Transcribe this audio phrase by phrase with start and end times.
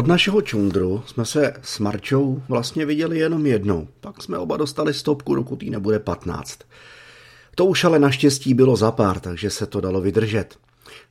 [0.00, 3.88] Od našeho čundru jsme se s Marčou vlastně viděli jenom jednou.
[4.00, 6.58] Pak jsme oba dostali stopku, dokud jí nebude 15.
[7.54, 10.58] To už ale naštěstí bylo za pár, takže se to dalo vydržet.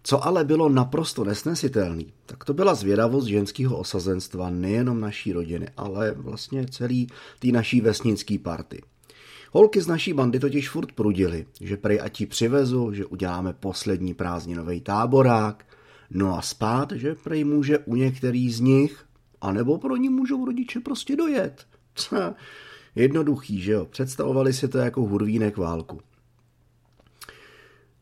[0.04, 6.12] Co ale bylo naprosto nesnesitelný, tak to byla zvědavost ženského osazenstva nejenom naší rodiny, ale
[6.12, 7.08] vlastně celý
[7.40, 8.82] tý naší vesnický party.
[9.52, 14.14] Holky z naší bandy totiž furt prudili, že prej a ti přivezu, že uděláme poslední
[14.14, 15.66] prázdninový táborák,
[16.10, 19.06] no a spát, že prej může u některých z nich,
[19.42, 21.68] anebo pro ní můžou rodiče prostě dojet.
[22.96, 23.86] Jednoduchý, že jo?
[23.86, 26.02] Představovali si to jako hurvínek válku.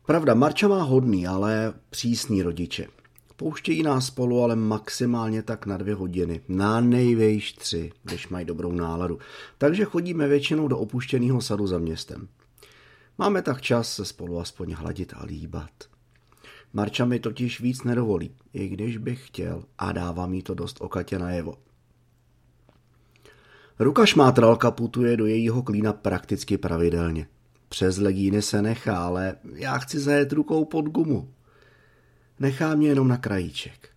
[0.06, 2.88] Pravda, Marča má hodný, ale přísný rodiče.
[3.36, 6.42] Pouštějí nás spolu, ale maximálně tak na dvě hodiny.
[6.48, 9.20] Na nejvejš tři, když mají dobrou náladu.
[9.58, 12.28] Takže chodíme většinou do opuštěného sadu za městem.
[13.18, 15.72] Máme tak čas se spolu aspoň hladit a líbat.
[16.78, 21.20] Marča mi totiž víc nedovolí, i když bych chtěl a dává mi to dost okatě
[21.20, 21.58] najevo.
[23.80, 27.28] Ruka šmátralka putuje do jejího klína prakticky pravidelně.
[27.70, 31.34] Přes legíny se nechá, ale já chci zajet rukou pod gumu.
[32.40, 33.90] Nechá mě jenom na krajíček.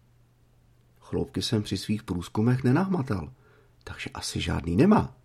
[1.01, 3.33] Chloupky jsem při svých průzkumech nenahmatal,
[3.85, 5.17] takže asi žádný nemá.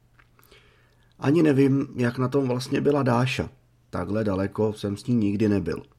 [1.19, 3.49] Ani nevím, jak na tom vlastně byla Dáša.
[3.89, 5.94] Takhle daleko jsem s ní nikdy nebyl.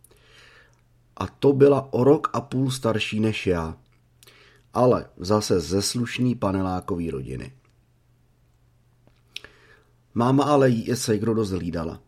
[1.17, 3.77] A to byla o rok a půl starší než já.
[4.75, 7.53] Ale zase ze slušný panelákový rodiny.
[10.15, 12.01] Máma ale jí je dost hlídala.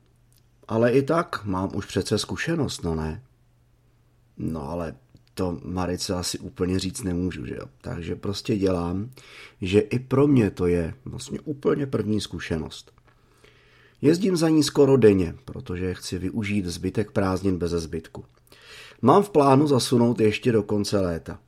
[0.68, 3.22] Ale i tak mám už přece zkušenost, no ne?
[4.38, 4.94] No ale
[5.34, 7.66] to Marice asi úplně říct nemůžu, že jo?
[7.80, 9.10] Takže prostě dělám,
[9.60, 12.92] že i pro mě to je vlastně úplně první zkušenost.
[14.02, 18.24] Jezdím za ní skoro denně, protože chci využít zbytek prázdnin bez zbytku.
[19.02, 21.38] Mám v plánu zasunout ještě do konce léta.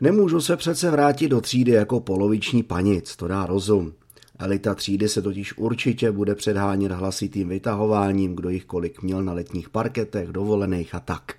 [0.00, 3.92] Nemůžu se přece vrátit do třídy jako poloviční panic, to dá rozum.
[4.38, 9.68] Elita třídy se totiž určitě bude předhánět hlasitým vytahováním, kdo jich kolik měl na letních
[9.68, 11.32] parketech, dovolených a tak.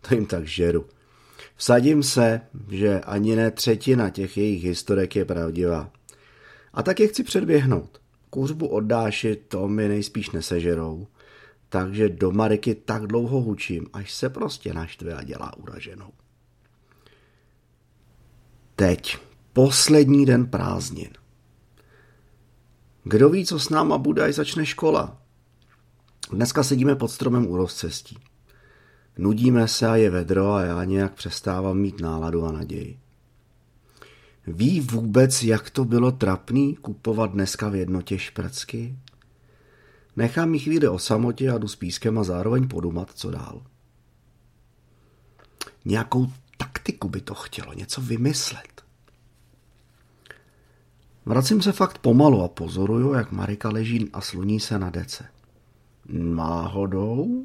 [0.00, 0.84] to jim tak žeru.
[1.56, 5.90] Vsadím se, že ani ne třetina těch jejich historek je pravdivá.
[6.74, 8.00] A tak je chci předběhnout.
[8.30, 11.06] Kuřbu oddáši to mi nejspíš nesežerou.
[11.74, 16.10] Takže do Mariky tak dlouho hučím, až se prostě naštve a dělá uraženou.
[18.76, 19.18] Teď
[19.52, 21.10] Poslední den prázdnin.
[23.04, 25.22] Kdo ví, co s náma bude, až začne škola.
[26.30, 28.18] Dneska sedíme pod stromem u rozcestí.
[29.18, 32.98] Nudíme se a je vedro a já nějak přestávám mít náladu a naději.
[34.46, 38.96] Ví vůbec, jak to bylo trapný kupovat dneska v jednotě šprcky?
[40.16, 43.62] Nechám mi chvíli o samotě a jdu s pískem a zároveň podumat, co dál.
[45.84, 48.84] Nějakou taktiku by to chtělo, něco vymyslet.
[51.26, 55.24] Vracím se fakt pomalu a pozoruju, jak Marika leží a sluní se na dece.
[56.08, 57.44] Náhodou?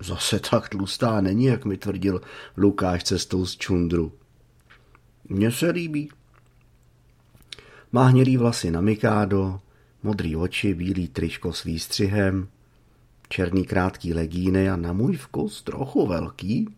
[0.00, 2.20] Zase tak tlustá není, jak mi tvrdil
[2.56, 4.12] Lukáš cestou z čundru.
[5.28, 6.10] Mně se líbí.
[7.92, 9.60] Má hnědý vlasy na mikádo,
[10.02, 12.48] modrý oči, bílý triško s výstřihem,
[13.28, 16.68] černý krátký legíny a na můj vkus trochu velký,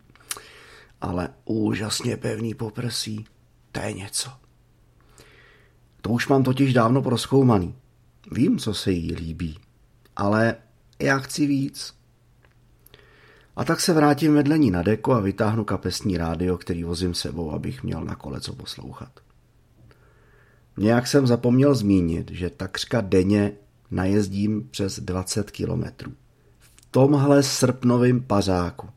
[1.00, 3.24] ale úžasně pevný poprsí.
[3.72, 4.30] To je něco.
[6.00, 7.74] To už mám totiž dávno proskoumaný.
[8.32, 9.58] Vím, co se jí líbí,
[10.16, 10.56] ale
[10.98, 11.94] já chci víc.
[13.56, 17.52] A tak se vrátím vedle ní na deko a vytáhnu kapesní rádio, který vozím sebou,
[17.52, 19.20] abych měl na kole co poslouchat.
[20.80, 23.52] Nějak jsem zapomněl zmínit, že takřka denně
[23.90, 26.12] najezdím přes 20 kilometrů.
[26.58, 28.88] V tomhle srpnovém pařáku.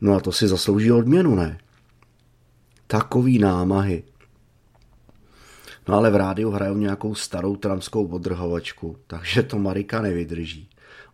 [0.00, 1.58] No a to si zaslouží odměnu, ne?
[2.86, 4.02] Takový námahy.
[5.88, 10.68] No ale v rádiu hrajou nějakou starou tramskou odrhovačku, takže to Marika nevydrží.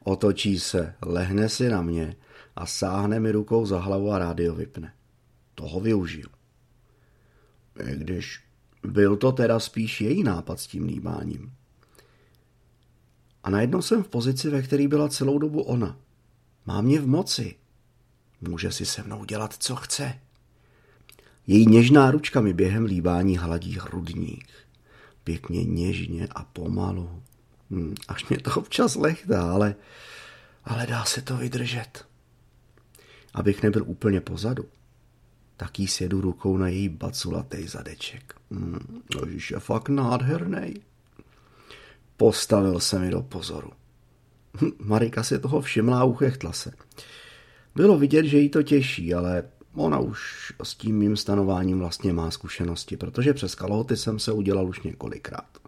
[0.05, 2.17] Otočí se, lehne si na mě
[2.57, 4.93] a sáhne mi rukou za hlavu a rádio vypne.
[5.55, 6.29] Toho využiju.
[7.89, 8.46] I když
[8.87, 11.53] byl to teda spíš její nápad s tím líbáním.
[13.45, 15.97] A najednou jsem v pozici, ve které byla celou dobu ona.
[16.67, 17.55] Má mě v moci.
[18.41, 20.19] Může si se mnou dělat, co chce.
[21.47, 24.67] Její něžná ručka mi během líbání hladí hrudník
[25.27, 27.23] pěkně něžně a pomalu.
[27.71, 29.75] Hmm, až mě to občas lechtá, ale,
[30.65, 32.07] ale dá se to vydržet.
[33.35, 34.65] Abych nebyl úplně pozadu,
[35.57, 38.35] tak jí sjedu rukou na její baculatej zadeček.
[38.51, 40.75] Hmm, Ježiš je fakt nádherný.
[42.17, 43.71] Postavil se mi do pozoru.
[44.79, 46.73] Marika si toho všimla a uchechtla se.
[47.75, 49.45] Bylo vidět, že jí to těší, ale
[49.77, 54.69] Ona už s tím mým stanováním vlastně má zkušenosti, protože přes kalhoty jsem se udělal
[54.69, 55.59] už několikrát.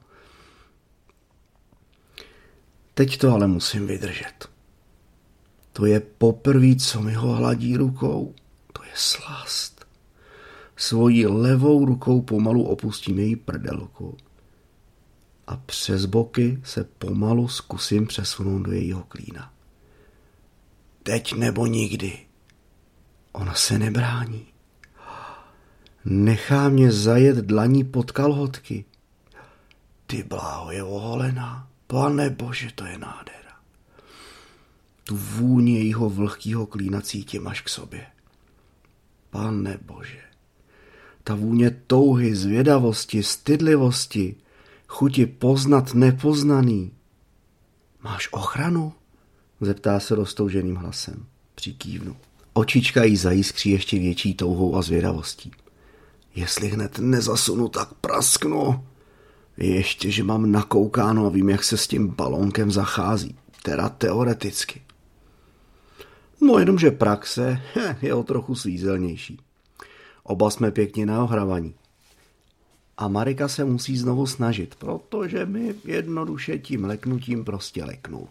[2.94, 4.48] Teď to ale musím vydržet.
[5.72, 8.34] To je poprvé, co mi ho hladí rukou.
[8.72, 9.77] To je slast.
[10.78, 14.16] Svojí levou rukou pomalu opustím její prdelku
[15.46, 19.52] a přes boky se pomalu zkusím přesunout do jejího klína.
[21.02, 22.18] Teď nebo nikdy.
[23.32, 24.46] Ona se nebrání.
[26.04, 28.84] Nechá mě zajet dlaní pod kalhotky.
[30.06, 31.68] Ty bláho je oholená.
[31.86, 33.56] Pane bože, to je nádhera.
[35.04, 38.06] Tu vůni jejího vlhkýho klína cítím až k sobě.
[39.30, 40.27] Pane bože.
[41.28, 44.36] Ta vůně touhy, zvědavosti, stydlivosti,
[44.86, 46.92] chuti poznat nepoznaný.
[48.02, 48.92] Máš ochranu?
[49.60, 51.26] Zeptá se roztouženým hlasem.
[51.54, 52.16] Přikývnu.
[52.52, 55.50] Očička jí zajiskří ještě větší touhou a zvědavostí.
[56.34, 58.84] Jestli hned nezasunu, tak prasknu.
[59.56, 63.36] Ještě, že mám nakoukáno a vím, jak se s tím balónkem zachází.
[63.62, 64.82] Teda teoreticky.
[66.40, 67.62] No jenomže praxe
[68.02, 69.38] je o trochu svízelnější.
[70.28, 71.74] Oba jsme pěkně naohravaní.
[72.96, 78.28] A Marika se musí znovu snažit, protože mi jednoduše tím leknutím prostě leknul.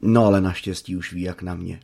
[0.00, 1.80] No ale naštěstí už ví, jak na mě.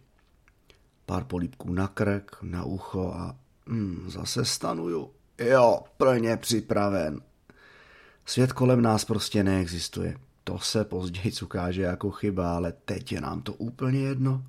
[1.06, 3.36] Pár polípků na krk, na ucho a
[3.66, 5.10] hmm, zase stanuju.
[5.38, 7.20] Jo, plně připraven.
[8.26, 10.16] Svět kolem nás prostě neexistuje.
[10.44, 14.44] To se později ukáže jako chyba, ale teď je nám to úplně jedno.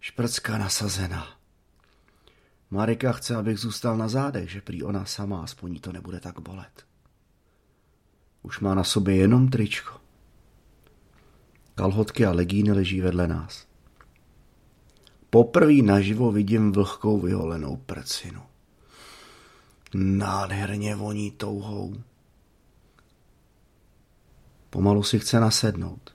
[0.00, 1.37] Šprcka nasazena.
[2.70, 6.86] Marika chce, abych zůstal na zádech, že prý ona sama, aspoň to nebude tak bolet.
[8.42, 10.00] Už má na sobě jenom tričko.
[11.74, 13.66] Kalhotky a legíny leží vedle nás.
[15.30, 18.42] Poprvé naživo vidím vlhkou vyholenou prcinu.
[19.94, 21.94] Nádherně voní touhou.
[24.70, 26.14] Pomalu si chce nasednout.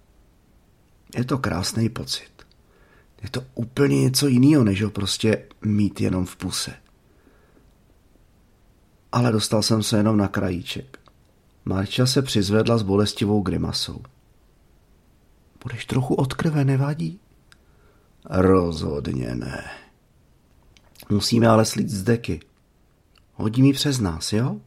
[1.17, 2.32] Je to krásný pocit.
[3.23, 6.73] Je to úplně něco jiného, než ho prostě mít jenom v puse.
[9.11, 10.99] Ale dostal jsem se jenom na krajíček.
[11.65, 14.01] Marča se přizvedla s bolestivou grimasou.
[15.63, 17.19] Budeš trochu od krve, nevadí?
[18.29, 19.71] Rozhodně ne.
[21.09, 22.39] Musíme ale slít z deky.
[23.33, 24.57] Hodí mi přes nás, jo?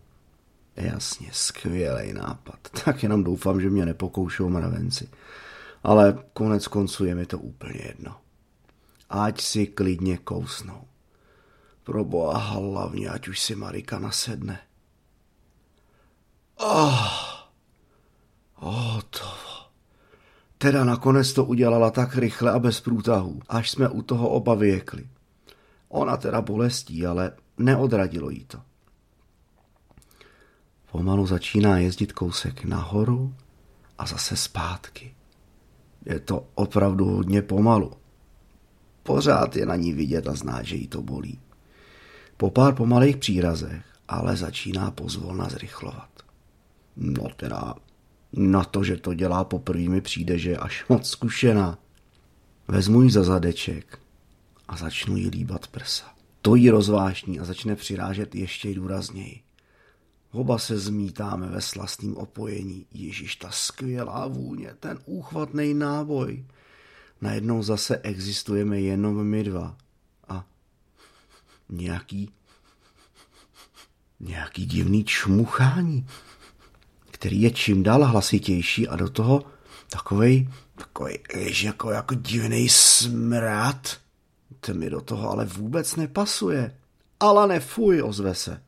[0.77, 2.59] Jasně, skvělý nápad.
[2.85, 5.09] Tak jenom doufám, že mě nepokoušou mravenci.
[5.83, 8.17] Ale konec konců je mi to úplně jedno.
[9.11, 10.85] Ať si klidně kousnou.
[11.83, 14.61] Pro boha hlavně, ať už si Marika nasedne.
[16.57, 17.41] Oh,
[19.11, 19.27] to.
[20.59, 25.09] Teda nakonec to udělala tak rychle a bez průtahů, až jsme u toho oba vyjekli.
[25.89, 28.59] Ona teda bolestí, ale neodradilo jí to.
[30.93, 33.35] Pomalu začíná jezdit kousek nahoru
[33.99, 35.15] a zase zpátky.
[36.05, 37.93] Je to opravdu hodně pomalu.
[39.07, 41.39] Pořád je na ní vidět a znát, že jí to bolí.
[42.37, 46.11] Po pár pomalých přírazech ale začíná pozvolna zrychlovat.
[46.97, 47.75] No teda
[48.33, 51.79] na to, že to dělá poprvé mi přijde, že je až moc zkušená.
[52.69, 53.99] Vezmu ji za zadeček
[54.69, 56.07] a začnu jí líbat prsa.
[56.43, 59.41] To jí rozvášní a začne přirážet ještě důrazněji.
[60.33, 62.87] Oba se zmítáme ve slastným opojení.
[62.93, 66.45] Ježíš, ta skvělá vůně, ten úchvatný náboj.
[67.21, 69.77] Najednou zase existujeme jenom my dva.
[70.29, 70.45] A
[71.69, 72.31] nějaký,
[74.21, 76.07] nějaký divný čmuchání,
[77.11, 79.45] který je čím dál hlasitější a do toho
[79.91, 81.15] takovej, takový,
[81.63, 83.97] jako, jako divný smrad.
[84.61, 86.77] To mi do toho ale vůbec nepasuje.
[87.21, 88.63] Ale nefuj, ozve se.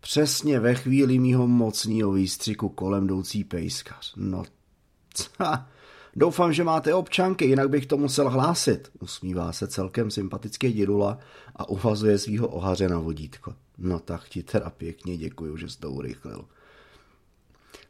[0.00, 4.12] Přesně ve chvíli mýho mocního výstřiku kolem jdoucí pejskař.
[4.16, 4.44] No,
[5.14, 5.68] ca,
[6.16, 8.90] doufám, že máte občanky, jinak bych to musel hlásit.
[9.00, 11.18] Usmívá se celkem sympatické dědula
[11.56, 13.54] a uvazuje svého ohaře na vodítko.
[13.78, 16.44] No tak ti teda pěkně děkuju, že jsi to urychlil.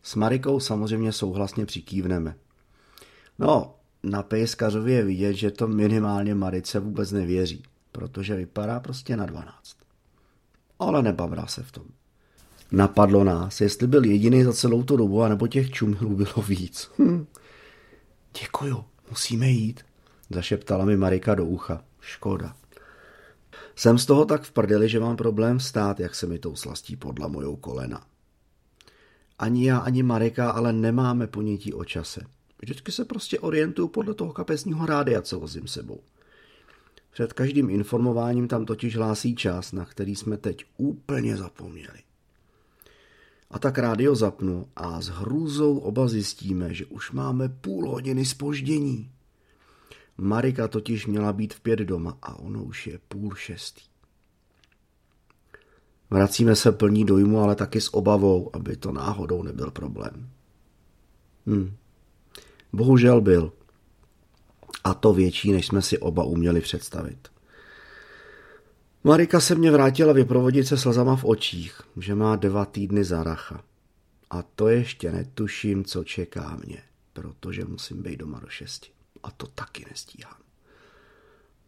[0.03, 2.37] S Marikou samozřejmě souhlasně přikývneme.
[3.39, 9.27] No, na pejskařovi je vidět, že to minimálně Marice vůbec nevěří, protože vypadá prostě na
[9.27, 9.77] 12.
[10.79, 11.85] Ale nebavrá se v tom.
[12.73, 16.91] Napadlo nás, jestli byl jediný za celou tu dobu, anebo těch čumilů bylo víc.
[16.99, 17.27] Hm.
[18.41, 19.85] Děkuju, musíme jít,
[20.31, 21.85] zašeptala mi Marika do ucha.
[22.01, 22.57] Škoda.
[23.77, 26.97] Jsem z toho tak v prdeli, že mám problém stát, jak se mi tou slastí
[26.97, 28.07] podla mojou kolena.
[29.39, 32.21] Ani já, ani Marika ale nemáme ponětí o čase.
[32.63, 36.01] Vždycky se prostě orientuju podle toho kapesního rádia, co vozím sebou.
[37.11, 42.06] Před každým informováním tam totiž hlásí čas, na který jsme teď úplně zapomněli.
[43.51, 49.11] A tak rádio zapnu a s hrůzou oba zjistíme, že už máme půl hodiny spoždění.
[50.19, 53.83] Marika totiž měla být v pět doma a ono už je půl šestý.
[56.11, 60.31] Vracíme se plní dojmu, ale taky s obavou, aby to náhodou nebyl problém.
[61.47, 61.77] Hm.
[62.73, 63.53] Bohužel byl.
[64.85, 67.29] A to větší, než jsme si oba uměli představit.
[69.07, 73.65] Marika se mě vrátila vyprovodit se slzama v očích, že má dva týdny racha.
[74.31, 76.83] A to ještě netuším, co čeká mě,
[77.13, 78.91] protože musím být doma do šesti.
[79.23, 80.37] A to taky nestíhám.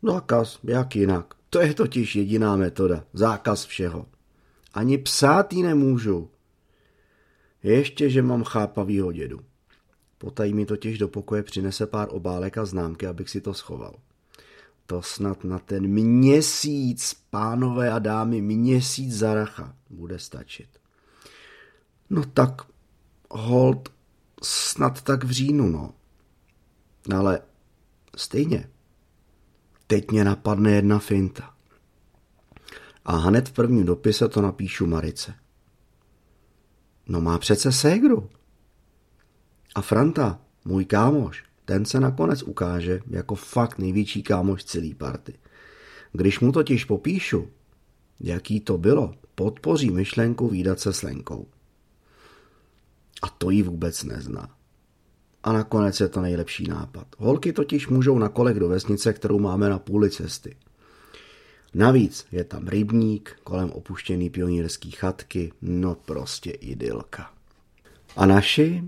[0.03, 1.35] Zákaz, jak jinak.
[1.51, 3.05] To je totiž jediná metoda.
[3.13, 4.07] Zákaz všeho.
[4.75, 6.31] Ani psát ji nemůžu.
[7.63, 9.41] Ještě, že mám chápavýho dědu.
[10.19, 13.95] Potají mi totiž do pokoje přinese pár obálek a známky, abych si to schoval.
[14.89, 20.69] To snad na ten měsíc, pánové a dámy, měsíc zaracha bude stačit.
[22.11, 22.63] No tak,
[23.31, 23.89] hold,
[24.43, 25.95] snad tak v říjnu, no.
[27.17, 27.41] Ale
[28.17, 28.71] stejně,
[29.87, 31.55] teď mě napadne jedna finta.
[33.05, 35.35] A hned v prvním dopise to napíšu Marice.
[37.07, 38.31] No má přece ségru.
[39.75, 45.35] A Franta, můj kámoš, ten se nakonec ukáže jako fakt největší kámoš celý party.
[46.13, 47.49] Když mu totiž popíšu,
[48.21, 51.47] jaký to bylo, podpoří myšlenku výdat se s Lenkou.
[53.23, 54.49] A to jí vůbec nezná.
[55.43, 57.07] A nakonec je to nejlepší nápad.
[57.19, 60.57] Holky totiž můžou na kolek do vesnice, kterou máme na půli cesty.
[61.75, 67.31] Navíc je tam rybník, kolem opuštěný pionýrský chatky, no prostě idylka.
[68.17, 68.85] A naši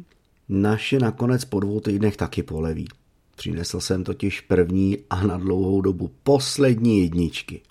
[0.51, 2.89] naše nakonec po dvou týdnech taky poleví.
[3.37, 7.63] Přinesl jsem totiž první a na dlouhou dobu poslední jedničky.